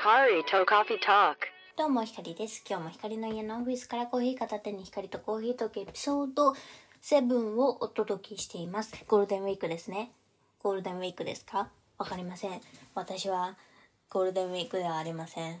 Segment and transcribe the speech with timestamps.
[0.00, 1.36] Hikari to Coffee Talk.
[1.76, 2.64] どうも、ひかりです。
[2.66, 6.54] 今日もひかりの家のオフィスからコーヒー片手にひかりとコーヒートークエピソード
[7.02, 8.94] 7をお届けしています。
[9.06, 10.10] ゴールデンウィークですね。
[10.62, 11.68] ゴールデンウィークですか？
[11.98, 12.62] わかりません。
[12.94, 13.58] 私は
[14.08, 15.60] ゴールデンウィークではありません。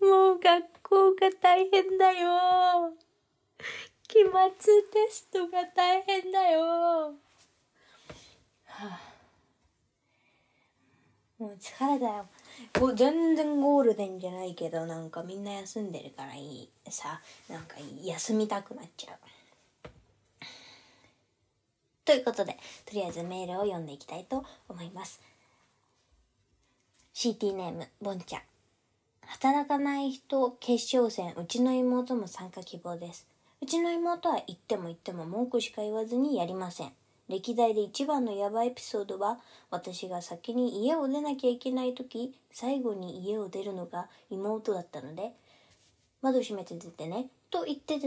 [0.00, 2.94] もう学校が大変だよ。
[4.08, 4.30] 期末
[4.84, 6.60] テストが大変だよ。
[6.62, 7.12] は
[8.78, 9.12] あ
[11.41, 12.26] もう疲れたよ。
[12.78, 16.68] こう全然ゴールデンじゃないけど、なんかみんな休んでるからいい。
[16.88, 19.16] さ、なんか休みたくなっちゃう。
[22.04, 25.20] ということで、とりあえずメールを読んでいきたいと思います。
[27.14, 28.42] CT ネーム、ボンちゃん。
[29.26, 33.26] 働かない人決勝戦、うちの妹も参加希望です。
[33.60, 36.92] うちの妹は言っても言っても文句しか言わずにやりません。
[37.28, 39.38] 歴代で一番のヤバいエピソードは、
[39.70, 45.32] 私が先に家を出なきゃいけない時、最後に家を出るのが妹だったので、
[46.20, 47.98] 窓閉めて出てね、と言って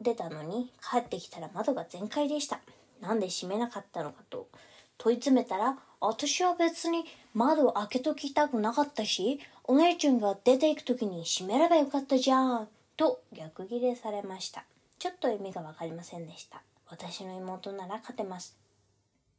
[0.00, 2.60] 出たのに、帰ってきたら窓が全開でした。
[3.00, 4.48] なんで閉めなかったのかと
[4.98, 14.64] 問い詰めたら、私は別に窓を開けときたくなかったし、お姉ちゃんが出て行く時に閉めればよかったじゃん、と逆ギレされました。
[14.98, 16.62] ちょっと意味がわかりませんでした。
[16.88, 18.56] 私の妹なら勝てます。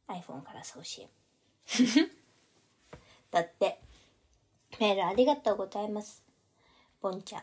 [0.08, 1.08] iPhone から送信。
[3.30, 3.80] だって、
[4.80, 6.22] メールありがとうございます。
[7.00, 7.42] ボンちゃん。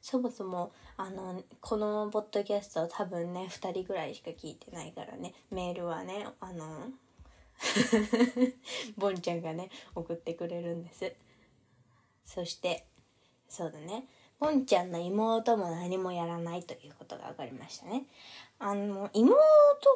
[0.00, 6.90] そもそも、あの、このポッドキャスト多分ね、2人ぐらいしか聞いてないからね、メールはね、あの、
[8.96, 11.14] ボンちゃんがね、送ってくれるんです。
[12.24, 12.86] そして、
[13.48, 14.06] そうだね。
[14.38, 18.04] ボンちゃんの妹も何もやらないということが分かりましたね。
[18.58, 19.36] あの、妹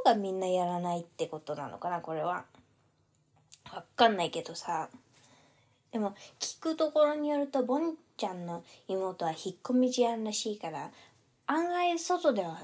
[0.04, 2.44] がみんなやらないってことなのかな、これは。
[3.72, 4.88] わかんないけどさ。
[5.92, 10.90] でも、聞くところによると、ボンちゃんの妹は引っ込み思案らしいから、
[11.46, 12.58] 案外外では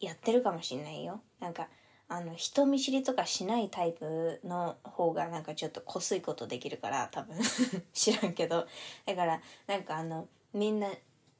[0.00, 1.20] やってるかもしんないよ。
[1.38, 1.68] なんか、
[2.08, 7.36] あの、人見知りとかしないタイプの方がなんかちょっとこすいことできるから、多分。
[7.92, 8.66] 知らんけど。
[9.06, 10.88] だから、なんかあの、みんな、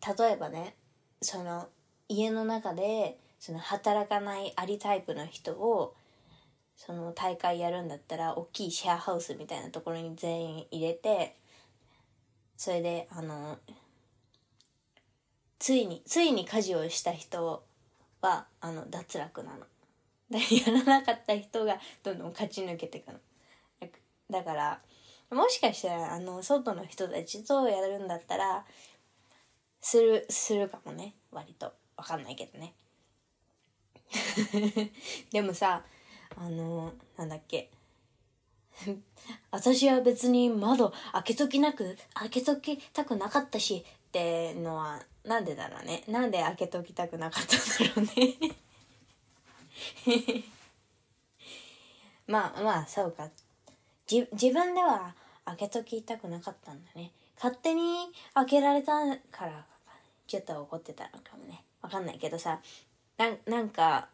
[0.07, 0.75] 例えばね、
[1.21, 1.69] その、
[2.09, 5.95] 家の中で、その働かないアリタイプの人を
[6.77, 11.37] その大会やるんだったら大きいシェアハウスみたいなところに全員入れて
[12.57, 13.59] それであの
[15.59, 17.65] ついについに家事をした人
[18.21, 19.67] はあの脱落なの。
[20.31, 23.19] だやらなかった人がどんどん勝ち抜けていくの。
[23.81, 23.89] だ
[24.31, 24.81] だから
[25.31, 28.65] もしかしたらあの外の人たちとやるんだったら
[29.83, 31.15] するするかもね。
[31.31, 31.75] 割と。
[31.97, 32.75] わかんないけどね。
[35.31, 35.85] でもさ
[36.37, 37.71] あのなんだっけ。
[39.51, 46.05] 私は別に窓開けときなく開けときたくなかったしってのはなんでだろうね。
[46.09, 48.57] なんで開けときたくなかったんだろうね。
[52.27, 53.31] まあまあそうか。
[54.07, 57.13] じ自分では開けときたくなかったんだね。
[57.37, 59.67] 勝手に開けられたから
[60.33, 61.63] ちょっと怒ってたのかもね。
[61.83, 62.59] わかんないけどさ
[63.19, 64.09] ななんか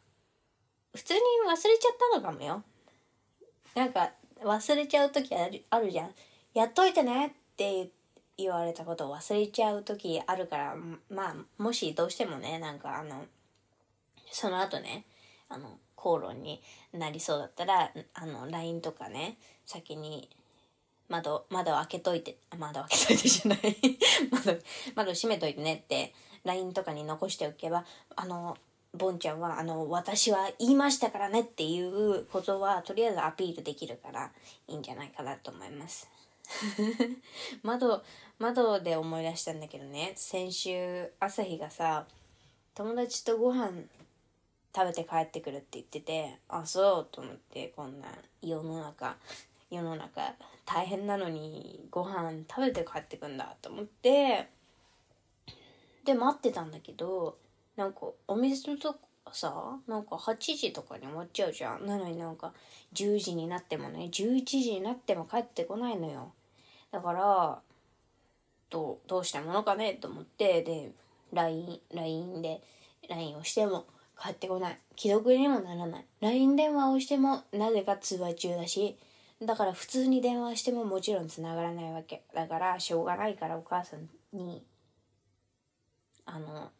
[0.93, 2.65] 普通に忘れちゃったのかもよ。
[3.77, 4.11] なんか
[4.43, 6.11] 忘れちゃう時あるあるじゃん。
[6.55, 7.91] やっといてねって
[8.37, 10.77] 言われたことを忘れちゃう時あるから
[11.09, 13.25] まあもしどうしてもねなんかあの
[14.33, 15.05] その後ね
[15.49, 16.61] あの口論に
[16.93, 20.29] なりそうだったらあの LINE とかね先に
[21.09, 23.77] 窓窓開けといて窓開けといて じゃない。
[24.31, 24.61] 窓
[24.95, 26.13] 窓閉めといてねって
[26.45, 27.85] LINE とかに残しておけば
[28.17, 28.57] あの
[28.95, 34.33] ボンちゃんはあの私は言いましたからねっていうことはとりあえずアピールできるから
[34.67, 36.09] いいんじゃないかなと思います。
[37.63, 38.03] 窓
[38.39, 40.13] 窓で思い出したんだけどね。
[40.17, 42.07] 先週朝日がさ
[42.75, 43.73] 友達とご飯
[44.75, 48.09] 食べて帰ってくるって言っててあそうと思ってこんな
[48.41, 49.17] 世の中。
[49.71, 50.35] 世の中
[50.65, 54.49] 大変なのにご飯食べて帰ってくんだと思って
[56.05, 57.37] で待ってたんだけど
[57.77, 58.99] なんかお店のとか
[59.33, 61.87] さなんか8時とかに終わっちゃうじゃん。
[61.87, 62.53] なのになんか
[62.95, 66.33] 10時になってもね11時になっても帰ってこないのよ。
[66.91, 67.59] だから
[68.71, 70.93] どどうしたものかねと思ってで
[71.33, 72.63] LINE, LINE で
[73.09, 73.87] LINE をしても
[74.21, 74.79] 帰ってこない。
[74.97, 76.05] 既読にもならない。
[76.21, 78.97] LINE 電話をしてもなぜか通話中だし
[79.41, 82.25] だから普通に電話してももちろん繋がらないわけ。
[82.35, 84.65] だからしょうがないからお母さんに
[86.27, 86.71] あの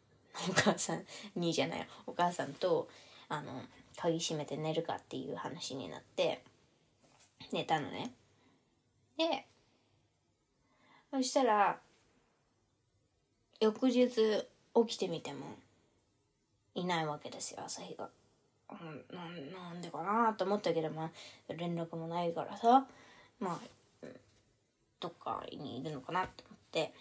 [0.49, 1.03] お母さん
[1.35, 2.89] にじゃないお母さんと
[3.29, 3.61] あの
[3.95, 6.43] 鍵閉めて寝るかっていう話になって
[7.51, 8.11] 寝たのね。
[9.17, 9.45] で
[11.11, 11.79] そしたら
[13.59, 14.15] 翌日
[14.87, 15.55] 起きてみても
[16.75, 18.09] いないわけですよ朝日が。
[18.71, 19.23] うんな
[19.59, 21.11] なんでかなと思ったけどまあ
[21.53, 22.85] 連絡もないからさ
[23.39, 24.05] まあ
[24.99, 26.93] どっかにいるのかなと思って。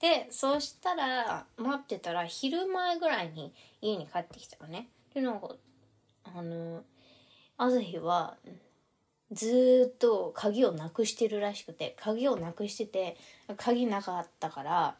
[0.00, 4.88] でそうしたら待ってたら昼前ぐらいに家に帰ってきたのね。
[5.14, 5.48] でなんか
[6.24, 6.82] あの
[7.56, 8.36] 朝日は
[9.32, 13.16] ずっと鍵をなくしてるらしくて鍵をなくしてて
[13.56, 14.96] 鍵なかったから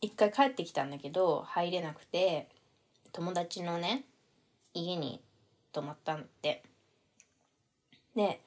[0.00, 2.48] 一回帰ってきたんだけど入れなくて。
[3.14, 4.04] 友達のね
[4.74, 5.20] 家に
[5.72, 6.62] 泊まったんって
[8.16, 8.40] で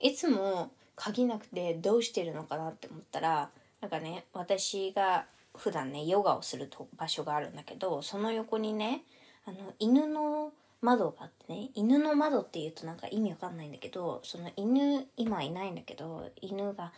[0.00, 3.48] いつも鍵なくてどうしてるのかなって思ったら
[3.80, 5.24] なんかね私が
[5.56, 9.02] 普段ねヨガをすると場所があるんだけどその横にね
[9.46, 16.92] あの犬の窓があってね犬の窓っていうとなんか意味わかんないんだけどその犬今いないんだけど犬が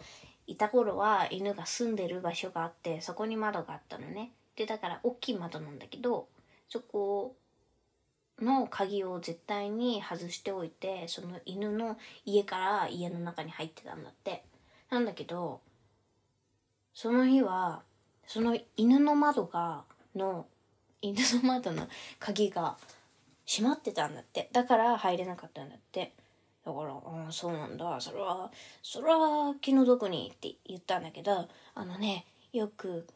[0.46, 4.30] いた頃は犬が住んでる場所があってそこに窓があったのね。
[4.56, 6.28] でだから大きい窓なんだけど
[6.68, 7.36] そこ
[8.40, 14.42] の鍵を絶対に外しておいてその犬の家から家の中に入ってたんだって。
[14.90, 15.60] なんだけど
[16.92, 17.82] その日は
[18.26, 19.84] その犬の窓が
[20.14, 20.46] の
[21.02, 21.88] 犬の窓の
[22.18, 22.76] 鍵が
[23.46, 24.48] 閉まってたんだって。
[24.52, 26.12] だから入れなかったんだって。
[26.64, 28.00] だから「ああそうなんだ。
[28.00, 28.50] それは
[28.82, 33.06] それは気の毒に」って言ったんだけどあのねよく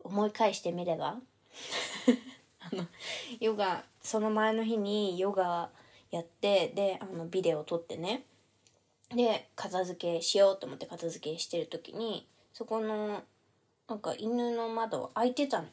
[0.00, 1.18] 思い返してみれば
[2.78, 2.86] の
[3.40, 5.70] ヨガその前の日にヨガ
[6.10, 8.24] やってであのビデオ撮ってね。
[9.14, 13.22] で片付けしようと思って片付けしてる時にそこの
[13.88, 15.72] なんか犬の窓開いてたのよ。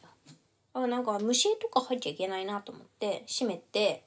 [0.73, 4.03] あなんか虫とか入っちゃいけないなと思って閉めて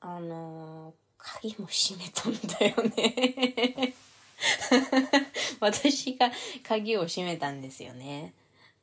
[0.00, 3.94] あのー、鍵も閉めたんだよね。
[5.60, 6.30] 私が
[6.62, 8.34] 鍵を閉めたんですよね。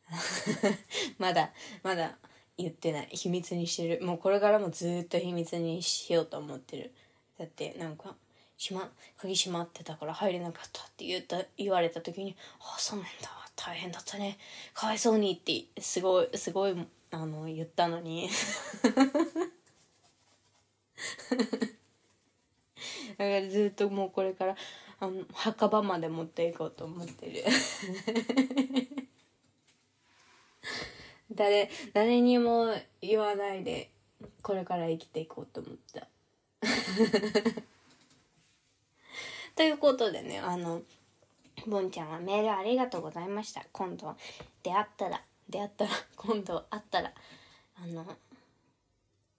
[1.18, 1.52] まだ
[1.84, 2.18] まだ
[2.58, 3.10] 言ってない。
[3.12, 4.06] 秘密にしてる。
[4.06, 6.92] もうこれからもずっと秘密にしようと思ってる。
[7.38, 8.16] だってなんか
[8.58, 13.30] 閉ま鍵閉まってたから入れなかったって言った言われた時に「ああそうなんだ。
[13.58, 14.38] 大変だったね。
[14.74, 16.76] かわいそうに」ってすごいすごい
[17.12, 18.30] あの言ったのに。
[23.18, 24.56] だからずっともうこれから
[25.00, 27.44] あの墓場まで持っていこうと思ってる。
[31.36, 33.92] 誰誰にも言わないで
[34.42, 36.08] これから生きていこうと思った。
[39.56, 40.82] ということでねあの
[41.68, 43.66] ボンちゃんはメールありがとうございました。
[43.72, 44.16] 今度
[44.64, 47.14] 出会ったら出会ったら今度会ったら
[47.78, 48.06] あの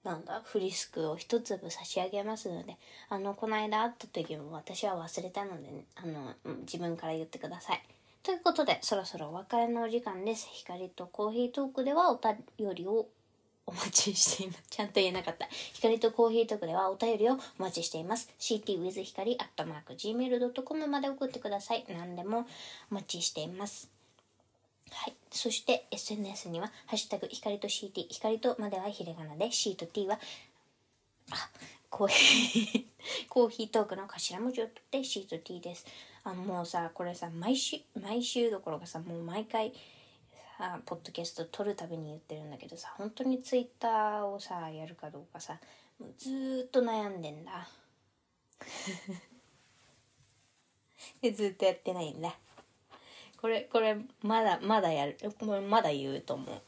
[0.05, 2.77] なんだフリスクを一粒差し上げますので
[3.09, 7.83] あのこの間会った時も私は忘れたので、ね、あの自分から言ってください。
[8.27, 12.35] ということでそろそろお別れのお時間です光とコーヒートークではお便
[12.75, 13.07] りを
[13.67, 14.63] お待ちしています。
[14.69, 15.47] ちゃんと言えなかった。
[15.75, 18.29] 光とコーヒートークではお便りをお待ちしています。
[18.41, 21.85] ctwith 光 gmail.com まで送ってください。
[21.89, 22.49] 何でも
[22.91, 23.93] お待ちしています。
[24.91, 25.15] はい。
[25.31, 30.19] そして SNS には、ハッシュタグ、光と CT、光とまではひらがなで、C と T は、
[31.31, 31.51] あ、
[31.91, 32.85] コーヒー
[33.31, 35.87] コーヒートークの頭文字を取って C と T です。
[36.31, 39.73] あもうさ、これさ、毎週、毎週どころかさ、もう毎回、
[40.59, 45.59] さポッドキャスト撮るたびに言ってるんだけどさ本当にツイッターをさやるかどうかさ
[46.01, 47.69] もうずっと悩んでんだ。
[51.23, 52.37] でずっとやってないんだ。
[53.41, 56.63] これこれまだまだやるこれまだ言うと思う。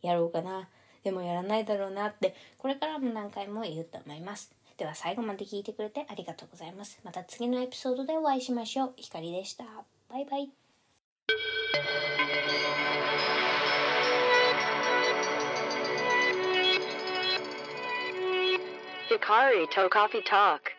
[0.00, 0.68] やろうかな。
[1.02, 4.52] でもやらないだろうなってこれからも何回も言うと思います。
[4.78, 7.00] では最後まで聞いてくれてありがとうございます。
[7.04, 8.92] また次のエピソードでお会いしましょう。
[8.96, 9.64] ひかりでした。
[10.10, 10.50] バイバイ。
[19.08, 20.71] Hikari To Coffee Talk.